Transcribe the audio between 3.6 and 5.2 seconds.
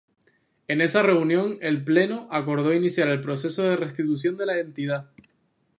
de restitución de la entidad.